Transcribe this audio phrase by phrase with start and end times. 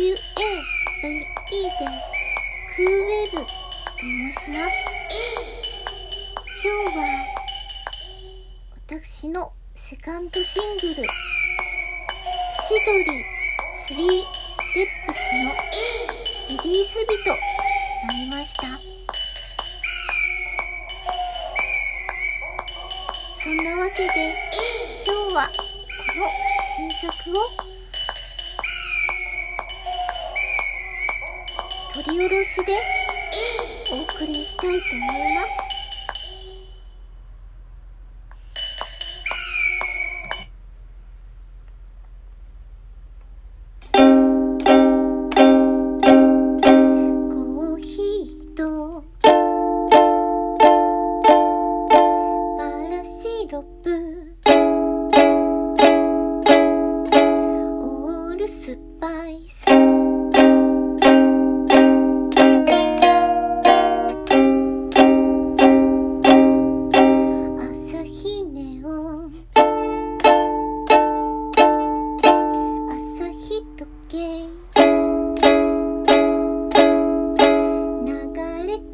[0.00, 0.16] QAVE で
[2.74, 3.46] クーウェブと
[3.98, 4.72] 申します
[6.64, 7.04] 今日は
[8.86, 11.04] 私のセカンドシングル
[12.64, 13.24] 「千鳥3
[13.76, 13.94] ス
[14.72, 15.52] テップス」の
[16.64, 17.30] リリース日と
[18.06, 18.62] なりました
[23.44, 24.34] そんなわけで
[25.04, 25.52] 今日はこ
[26.16, 26.24] の
[26.74, 27.70] 新作を
[31.92, 32.72] 取り下ろしで
[33.92, 35.69] お送りしたいと思います。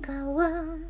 [0.08, 0.85] 流れ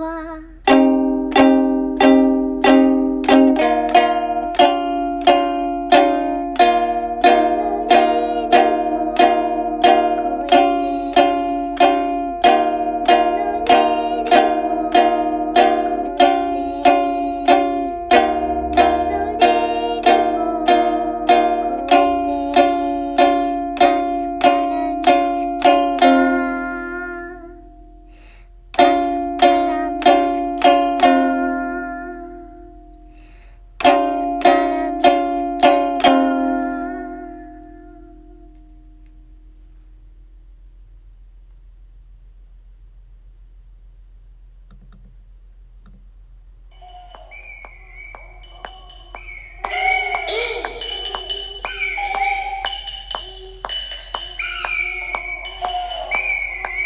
[0.00, 0.59] れ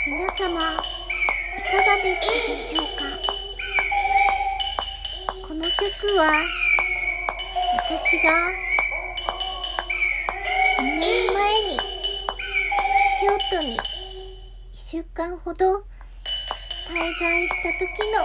[0.07, 3.09] 皆様いかがでしたでしょうか？
[5.49, 5.73] この曲
[6.19, 6.45] は
[7.79, 8.29] 私が
[10.79, 11.79] 2年前に
[13.19, 13.81] 京都に1
[14.75, 15.83] 週間ほど滞
[17.19, 17.81] 在した時
[18.13, 18.21] の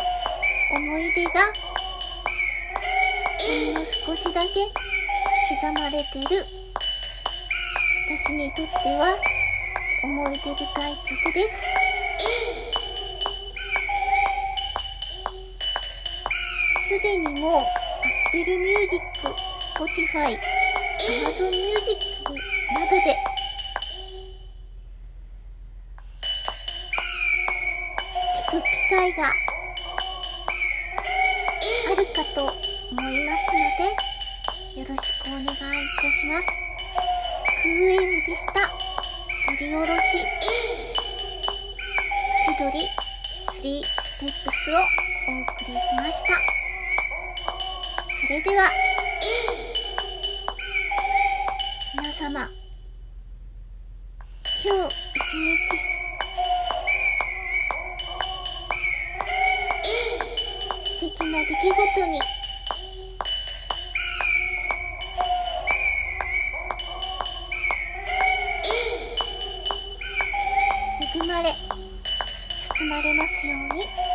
[0.76, 1.32] 思い出が
[3.40, 4.50] ほんの少しだけ
[5.56, 6.46] 刻まれてる。
[8.28, 9.16] 私にとっては
[10.02, 10.66] 思い出深い曲
[11.34, 11.66] です。
[16.88, 17.64] すでにもう
[18.28, 19.04] Apple Music、
[19.76, 20.40] Spotify、
[21.00, 22.00] Amazon Music
[22.74, 23.18] などで
[28.46, 29.28] 聴く機会があ
[31.96, 32.54] るかと
[32.92, 33.84] 思いますので
[34.82, 35.52] よろしくお願いいた
[36.10, 36.48] します。
[37.62, 38.79] クーエムでした。
[39.60, 39.92] り下ろし
[42.46, 42.84] 千鳥3
[43.52, 44.76] ステップスを
[45.28, 46.28] お送りしました。
[48.22, 48.72] それでは
[51.94, 52.50] 皆様
[54.64, 55.68] 今日一日
[60.86, 61.54] 素敵な出来
[61.96, 62.39] 事に
[71.42, 71.50] れ
[72.80, 74.09] 包まれますように。